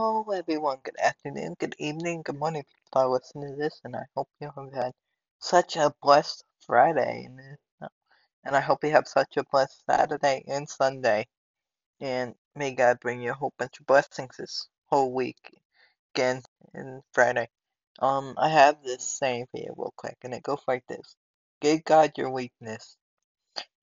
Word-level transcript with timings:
Hello, 0.00 0.24
everyone. 0.30 0.78
Good 0.84 0.94
afternoon, 1.02 1.56
good 1.58 1.74
evening, 1.80 2.22
good 2.22 2.38
morning. 2.38 2.62
People 2.84 3.02
are 3.02 3.08
listening 3.08 3.50
to 3.50 3.56
this, 3.56 3.80
and 3.82 3.96
I 3.96 4.04
hope 4.14 4.28
you 4.40 4.48
have 4.54 4.72
had 4.72 4.92
such 5.40 5.74
a 5.74 5.92
blessed 6.00 6.44
Friday, 6.64 7.28
and 8.44 8.54
I 8.54 8.60
hope 8.60 8.84
you 8.84 8.92
have 8.92 9.08
such 9.08 9.36
a 9.36 9.44
blessed 9.50 9.82
Saturday 9.90 10.44
and 10.46 10.68
Sunday. 10.68 11.26
And 12.00 12.36
may 12.54 12.76
God 12.76 13.00
bring 13.00 13.20
you 13.20 13.32
a 13.32 13.34
whole 13.34 13.52
bunch 13.58 13.80
of 13.80 13.86
blessings 13.86 14.36
this 14.36 14.68
whole 14.86 15.12
week, 15.12 15.52
again, 16.14 16.42
and 16.74 17.02
Friday. 17.12 17.48
Um, 17.98 18.36
I 18.38 18.50
have 18.50 18.76
this 18.84 19.02
saying 19.02 19.48
for 19.50 19.58
you 19.58 19.74
real 19.76 19.94
quick, 19.96 20.18
and 20.22 20.32
it 20.32 20.44
goes 20.44 20.62
like 20.68 20.86
this: 20.86 21.16
Give 21.60 21.82
God 21.82 22.12
your 22.16 22.30
weakness, 22.30 22.96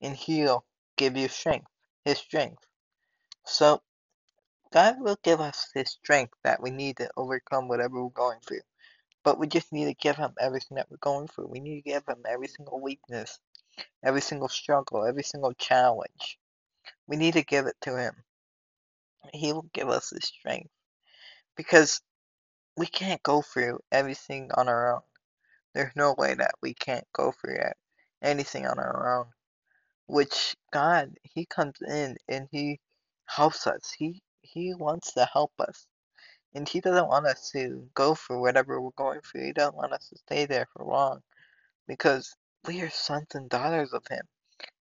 and 0.00 0.16
He'll 0.16 0.64
give 0.96 1.14
you 1.14 1.28
strength, 1.28 1.68
His 2.06 2.16
strength. 2.16 2.64
So 3.44 3.82
God 4.72 4.96
will 5.00 5.18
give 5.24 5.40
us 5.40 5.68
His 5.74 5.90
strength 5.90 6.34
that 6.44 6.62
we 6.62 6.70
need 6.70 6.98
to 6.98 7.10
overcome 7.16 7.68
whatever 7.68 8.02
we're 8.04 8.10
going 8.10 8.40
through. 8.46 8.60
But 9.24 9.38
we 9.38 9.48
just 9.48 9.72
need 9.72 9.86
to 9.86 9.94
give 9.94 10.16
Him 10.16 10.32
everything 10.40 10.76
that 10.76 10.88
we're 10.90 10.98
going 10.98 11.28
through. 11.28 11.48
We 11.48 11.60
need 11.60 11.82
to 11.82 11.90
give 11.90 12.04
Him 12.08 12.18
every 12.28 12.48
single 12.48 12.80
weakness, 12.80 13.38
every 14.04 14.22
single 14.22 14.48
struggle, 14.48 15.04
every 15.06 15.24
single 15.24 15.54
challenge. 15.54 16.38
We 17.08 17.16
need 17.16 17.34
to 17.34 17.44
give 17.44 17.66
it 17.66 17.76
to 17.82 17.98
Him. 17.98 18.14
He 19.32 19.52
will 19.52 19.68
give 19.74 19.88
us 19.90 20.10
His 20.10 20.24
strength 20.24 20.70
because 21.56 22.00
we 22.76 22.86
can't 22.86 23.22
go 23.22 23.42
through 23.42 23.80
everything 23.92 24.50
on 24.54 24.68
our 24.68 24.94
own. 24.96 25.02
There's 25.74 25.96
no 25.96 26.14
way 26.18 26.34
that 26.34 26.54
we 26.62 26.74
can't 26.74 27.06
go 27.14 27.32
through 27.32 27.58
anything 28.22 28.66
on 28.66 28.78
our 28.78 29.20
own. 29.20 29.26
Which 30.06 30.56
God, 30.72 31.12
He 31.22 31.46
comes 31.46 31.76
in 31.86 32.16
and 32.28 32.48
He 32.52 32.80
helps 33.26 33.66
us. 33.66 33.92
He 33.98 34.22
He 34.52 34.74
wants 34.74 35.14
to 35.14 35.28
help 35.32 35.52
us. 35.60 35.86
And 36.54 36.68
he 36.68 36.80
doesn't 36.80 37.08
want 37.08 37.26
us 37.26 37.50
to 37.52 37.86
go 37.94 38.14
through 38.14 38.40
whatever 38.40 38.80
we're 38.80 38.90
going 38.96 39.20
through. 39.20 39.44
He 39.46 39.52
doesn't 39.52 39.76
want 39.76 39.92
us 39.92 40.08
to 40.08 40.18
stay 40.18 40.46
there 40.46 40.66
for 40.72 40.84
long 40.84 41.20
because 41.86 42.34
we 42.66 42.80
are 42.82 42.90
sons 42.90 43.28
and 43.34 43.48
daughters 43.48 43.92
of 43.92 44.04
him. 44.08 44.22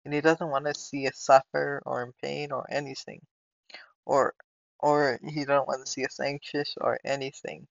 And 0.04 0.14
he 0.14 0.20
doesn't 0.20 0.50
want 0.50 0.66
to 0.66 0.74
see 0.74 1.06
us 1.08 1.18
suffer 1.18 1.82
or 1.86 2.02
in 2.02 2.12
pain 2.22 2.52
or 2.52 2.66
anything. 2.70 3.20
Or 4.06 4.34
or 4.80 5.18
he 5.26 5.44
doesn't 5.44 5.68
want 5.68 5.84
to 5.84 5.90
see 5.90 6.04
us 6.04 6.20
anxious 6.20 6.74
or 6.80 6.98
anything. 7.04 7.66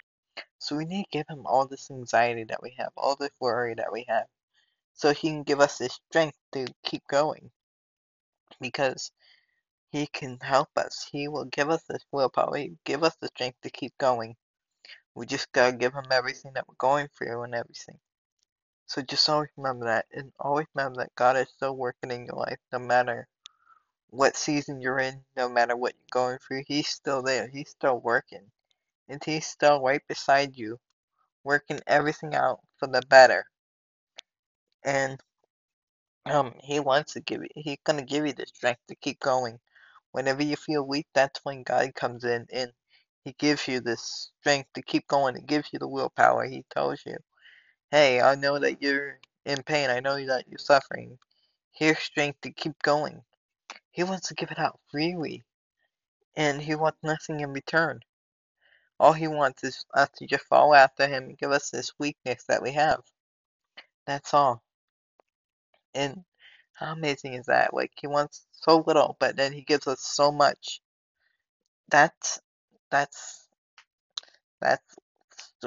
So 0.60 0.76
we 0.76 0.86
need 0.86 1.04
to 1.04 1.18
give 1.20 1.28
him 1.30 1.46
all 1.46 1.68
this 1.68 1.92
anxiety 1.92 2.46
that 2.46 2.64
we 2.64 2.76
have, 2.80 2.92
all 2.98 3.16
this 3.16 3.32
worry 3.40 3.76
that 3.76 3.92
we 3.92 4.06
have. 4.08 4.26
So 4.96 5.14
he 5.14 5.30
can 5.30 5.44
give 5.44 5.60
us 5.60 5.78
the 5.78 5.90
strength 5.90 6.38
to 6.54 6.66
keep 6.84 7.04
going. 7.10 7.52
Because 8.62 9.12
he 9.94 10.08
can 10.08 10.40
help 10.42 10.70
us. 10.76 11.08
He 11.12 11.28
will 11.28 11.46
give 11.46 11.70
us 11.70 11.84
this 11.88 12.04
willpower. 12.12 12.58
He 12.58 12.70
will 12.70 12.80
give 12.84 13.04
us 13.04 13.16
the 13.22 13.28
strength 13.28 13.62
to 13.62 13.70
keep 13.70 13.96
going. 14.00 14.36
We 15.14 15.28
just 15.28 15.52
gotta 15.52 15.78
give 15.78 15.94
him 15.94 16.08
everything 16.12 16.54
that 16.56 16.68
we're 16.68 16.74
going 16.80 17.10
through 17.16 17.44
and 17.44 17.54
everything. 17.54 18.00
So 18.88 19.04
just 19.04 19.30
always 19.30 19.52
remember 19.56 19.86
that, 19.86 20.08
and 20.12 20.32
always 20.40 20.66
remember 20.74 21.04
that 21.04 21.14
God 21.16 21.38
is 21.38 21.48
still 21.50 21.78
working 21.78 22.10
in 22.10 22.26
your 22.26 22.38
life, 22.38 22.58
no 22.72 22.80
matter 22.80 23.28
what 24.10 24.36
season 24.36 24.82
you're 24.82 24.98
in, 24.98 25.22
no 25.38 25.48
matter 25.48 25.76
what 25.78 25.94
you're 25.94 26.24
going 26.24 26.40
through. 26.40 26.64
He's 26.66 26.88
still 26.88 27.22
there. 27.22 27.48
He's 27.48 27.70
still 27.70 28.00
working, 28.00 28.50
and 29.08 29.24
He's 29.24 29.46
still 29.46 29.80
right 29.80 30.02
beside 30.08 30.58
you, 30.58 30.80
working 31.44 31.82
everything 31.86 32.34
out 32.34 32.62
for 32.80 32.88
the 32.88 33.04
better. 33.08 33.46
And 34.84 35.20
um, 36.26 36.56
He 36.64 36.80
wants 36.80 37.14
to 37.14 37.22
give 37.22 37.44
you. 37.44 37.50
He's 37.56 37.78
gonna 37.86 38.02
give 38.02 38.26
you 38.26 38.34
the 38.34 38.48
strength 38.48 38.82
to 38.88 38.96
keep 38.96 39.20
going. 39.20 39.60
Whenever 40.14 40.44
you 40.44 40.58
feel 40.58 40.88
weak, 40.88 41.08
that's 41.16 41.42
when 41.44 41.64
God 41.64 41.96
comes 41.96 42.26
in 42.26 42.48
and 42.54 42.72
He 43.26 43.36
gives 43.40 43.68
you 43.68 43.82
the 43.82 43.98
strength 43.98 44.70
to 44.76 44.84
keep 44.84 45.08
going. 45.10 45.36
He 45.38 45.44
gives 45.44 45.70
you 45.74 45.80
the 45.80 45.90
willpower. 45.90 46.46
He 46.46 46.66
tells 46.74 47.02
you. 47.06 47.18
Hey, 47.92 48.22
I 48.22 48.36
know 48.36 48.60
that 48.60 48.82
you're 48.82 49.20
in 49.46 49.64
pain. 49.64 49.90
I 49.90 50.00
know 50.02 50.16
that 50.26 50.46
you're 50.50 50.60
suffering. 50.60 51.20
Here's 51.74 52.00
strength 52.00 52.42
to 52.42 52.52
keep 52.52 52.74
going. 52.84 53.22
He 53.92 54.04
wants 54.04 54.30
to 54.30 54.36
give 54.36 54.52
it 54.52 54.60
out 54.60 54.80
freely, 54.92 55.44
and 56.36 56.62
he 56.62 56.76
wants 56.76 57.00
nothing 57.04 57.42
in 57.42 57.54
return. 57.54 58.02
All 59.00 59.14
he 59.14 59.28
wants 59.28 59.64
is 59.64 59.86
us 59.94 60.10
to 60.18 60.28
just 60.28 60.46
follow 60.46 60.74
after 60.74 61.08
him 61.08 61.26
and 61.26 61.38
give 61.38 61.52
us 61.52 61.70
this 61.70 61.94
weakness 62.00 62.46
that 62.48 62.64
we 62.64 62.72
have. 62.74 63.02
That's 64.08 64.34
all. 64.34 64.64
And 65.94 66.24
how 66.74 66.94
amazing 66.94 67.34
is 67.36 67.48
that? 67.48 67.74
Like, 67.74 67.92
he 68.00 68.08
wants 68.08 68.46
so 68.54 68.84
little, 68.88 69.18
but 69.20 69.36
then 69.38 69.54
he 69.54 69.62
gives 69.62 69.88
us 69.88 70.02
so 70.02 70.32
much. 70.32 70.82
That's, 71.90 72.42
that's, 72.92 73.48
that's 74.62 74.84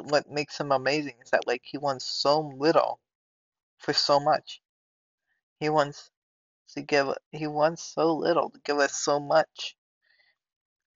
what 0.05 0.31
makes 0.31 0.61
him 0.61 0.73
amazing, 0.73 1.15
is 1.25 1.31
that, 1.31 1.47
like, 1.47 1.63
he 1.65 1.79
wants 1.79 2.07
so 2.07 2.53
little 2.59 3.01
for 3.79 3.93
so 3.93 4.21
much. 4.21 4.61
He 5.61 5.69
wants 5.71 6.11
to 6.75 6.83
give 6.83 7.09
he 7.33 7.47
wants 7.47 7.83
so 7.95 8.15
little 8.15 8.51
to 8.51 8.61
give 8.65 8.79
us 8.79 8.95
so 8.97 9.21
much 9.21 9.77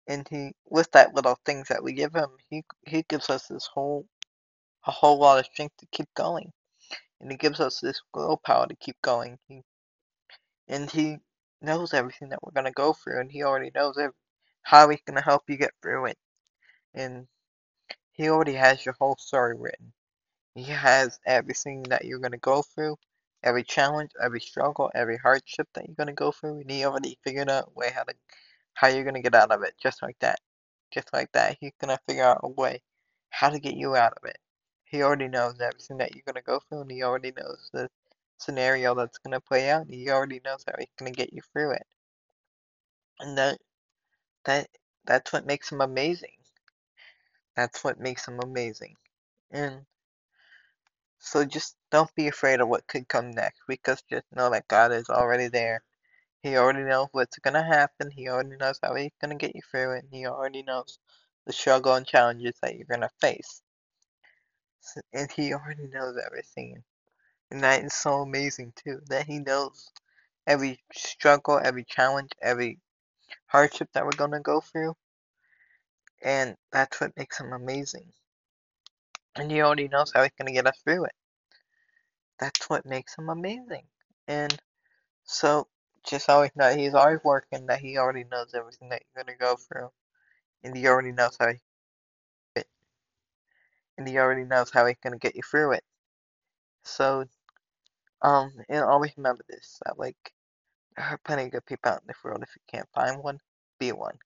and 0.07 0.27
he 0.29 0.51
with 0.69 0.91
that 0.91 1.15
little 1.15 1.37
things 1.45 1.67
that 1.69 1.83
we 1.83 1.93
give 1.93 2.13
him 2.15 2.29
he 2.49 2.63
he 2.87 3.03
gives 3.09 3.29
us 3.29 3.47
this 3.47 3.67
whole 3.73 4.05
a 4.87 4.91
whole 4.91 5.19
lot 5.19 5.39
of 5.39 5.45
strength 5.45 5.75
to 5.77 5.87
keep 5.91 6.07
going 6.15 6.51
and 7.21 7.31
he 7.31 7.37
gives 7.37 7.59
us 7.59 7.79
this 7.81 8.01
willpower 8.13 8.67
to 8.67 8.75
keep 8.77 8.97
going 9.03 9.37
he, 9.47 9.61
and 10.67 10.91
he 10.91 11.17
knows 11.61 11.93
everything 11.93 12.29
that 12.29 12.39
we're 12.43 12.51
to 12.65 12.71
go 12.71 12.93
through 12.93 13.19
and 13.19 13.31
he 13.31 13.43
already 13.43 13.71
knows 13.73 13.97
every, 13.97 14.15
how 14.63 14.89
he's 14.89 15.01
to 15.17 15.23
help 15.23 15.43
you 15.49 15.57
get 15.57 15.71
through 15.81 16.05
it 16.05 16.17
and 16.93 17.27
he 18.11 18.29
already 18.29 18.53
has 18.53 18.85
your 18.85 18.95
whole 18.99 19.15
story 19.19 19.55
written 19.57 19.93
he 20.55 20.63
has 20.63 21.19
everything 21.25 21.83
that 21.83 22.05
you're 22.05 22.19
to 22.31 22.37
go 22.37 22.61
through 22.63 22.97
every 23.43 23.63
challenge, 23.63 24.11
every 24.21 24.39
struggle, 24.41 24.91
every 24.95 25.17
hardship 25.17 25.67
that 25.73 25.85
you're 25.87 25.95
gonna 25.95 26.13
go 26.13 26.31
through, 26.31 26.59
and 26.61 26.71
he 26.71 26.83
already 26.85 27.17
figured 27.23 27.49
out 27.49 27.69
a 27.69 27.79
way 27.79 27.91
how 27.93 28.03
to 28.03 28.13
how 28.73 28.87
you're 28.87 29.03
gonna 29.03 29.21
get 29.21 29.35
out 29.35 29.51
of 29.51 29.63
it, 29.63 29.73
just 29.81 30.01
like 30.01 30.17
that. 30.19 30.39
Just 30.91 31.11
like 31.13 31.31
that. 31.33 31.57
He's 31.59 31.73
gonna 31.79 31.99
figure 32.07 32.23
out 32.23 32.41
a 32.43 32.49
way 32.49 32.81
how 33.29 33.49
to 33.49 33.59
get 33.59 33.75
you 33.75 33.95
out 33.95 34.13
of 34.21 34.29
it. 34.29 34.37
He 34.85 35.01
already 35.03 35.27
knows 35.27 35.59
everything 35.61 35.97
that 35.97 36.15
you're 36.15 36.23
gonna 36.25 36.41
go 36.41 36.59
through 36.59 36.81
and 36.81 36.91
he 36.91 37.03
already 37.03 37.31
knows 37.37 37.69
the 37.73 37.89
scenario 38.37 38.95
that's 38.95 39.17
gonna 39.19 39.41
play 39.41 39.69
out 39.69 39.87
he 39.89 40.09
already 40.09 40.41
knows 40.45 40.63
how 40.67 40.73
he's 40.77 40.87
gonna 40.97 41.11
get 41.11 41.33
you 41.33 41.41
through 41.53 41.71
it. 41.71 41.87
And 43.19 43.37
that 43.37 43.59
that 44.45 44.67
that's 45.05 45.33
what 45.33 45.45
makes 45.45 45.71
him 45.71 45.81
amazing. 45.81 46.37
That's 47.55 47.83
what 47.83 47.99
makes 47.99 48.27
him 48.27 48.39
amazing. 48.43 48.95
And 49.51 49.85
so 51.19 51.45
just 51.45 51.75
don't 51.91 52.13
be 52.15 52.27
afraid 52.27 52.61
of 52.61 52.67
what 52.69 52.87
could 52.87 53.07
come 53.07 53.31
next 53.31 53.61
because 53.67 54.03
just 54.09 54.25
know 54.35 54.49
that 54.51 54.67
God 54.67 54.91
is 54.91 55.09
already 55.09 55.47
there. 55.47 55.83
He 56.43 56.57
already 56.57 56.83
knows 56.83 57.09
what's 57.11 57.39
gonna 57.39 57.63
happen. 57.63 58.11
He 58.11 58.29
already 58.29 58.57
knows 58.57 58.79
how 58.81 58.95
he's 58.95 59.11
gonna 59.21 59.35
get 59.35 59.55
you 59.55 59.61
through 59.71 59.97
it. 59.97 60.05
He 60.11 60.27
already 60.27 60.63
knows 60.63 60.99
the 61.45 61.53
struggle 61.53 61.95
and 61.95 62.05
challenges 62.07 62.53
that 62.61 62.75
you're 62.75 62.87
gonna 62.89 63.09
face. 63.21 63.61
And 65.13 65.31
he 65.31 65.53
already 65.53 65.87
knows 65.87 66.17
everything. 66.25 66.83
And 67.51 67.63
that 67.63 67.83
is 67.83 67.93
so 67.93 68.21
amazing 68.21 68.73
too. 68.75 68.99
That 69.07 69.25
he 69.25 69.39
knows 69.39 69.91
every 70.45 70.83
struggle, 70.93 71.59
every 71.63 71.85
challenge, 71.85 72.31
every 72.41 72.79
hardship 73.47 73.89
that 73.93 74.05
we're 74.05 74.11
gonna 74.11 74.41
go 74.41 74.61
through. 74.61 74.95
And 76.21 76.57
that's 76.71 76.99
what 76.99 77.15
makes 77.17 77.39
him 77.39 77.53
amazing. 77.53 78.11
And 79.35 79.51
he 79.51 79.61
already 79.61 79.87
knows 79.87 80.11
how 80.13 80.23
he's 80.23 80.31
gonna 80.37 80.51
get 80.51 80.67
us 80.67 80.79
through 80.83 81.05
it. 81.05 81.15
That's 82.39 82.69
what 82.69 82.85
makes 82.85 83.15
him 83.17 83.29
amazing. 83.29 83.87
And 84.27 84.57
so 85.23 85.67
just 86.03 86.29
always 86.29 86.51
know 86.55 86.75
he's 86.75 86.93
always 86.93 87.23
working, 87.23 87.65
that 87.67 87.79
he 87.79 87.97
already 87.97 88.23
knows 88.25 88.53
everything 88.53 88.89
that 88.89 89.03
you're 89.15 89.23
gonna 89.23 89.37
go 89.37 89.55
through. 89.55 89.91
And 90.63 90.75
he 90.75 90.87
already 90.87 91.11
knows 91.11 91.37
how 91.39 91.49
he. 91.49 91.59
And 93.97 94.07
he 94.07 94.17
already 94.17 94.43
knows 94.43 94.69
how 94.69 94.85
he's 94.85 94.97
gonna 95.01 95.17
get 95.17 95.35
you 95.35 95.41
through 95.41 95.73
it. 95.73 95.83
So 96.83 97.25
um 98.23 98.51
and 98.69 98.83
always 98.83 99.11
remember 99.17 99.43
this, 99.49 99.79
that 99.85 99.99
like 99.99 100.17
there 100.97 101.05
are 101.07 101.19
plenty 101.25 101.45
of 101.45 101.51
good 101.51 101.65
people 101.67 101.91
out 101.91 102.01
in 102.01 102.07
this 102.07 102.17
world. 102.23 102.43
If 102.43 102.49
you 102.55 102.61
can't 102.71 102.89
find 102.95 103.23
one, 103.23 103.39
be 103.79 103.91
one. 103.93 104.17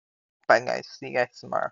Bye 0.47 0.61
guys, 0.61 0.87
see 0.87 1.09
you 1.09 1.15
guys 1.15 1.29
tomorrow. 1.39 1.69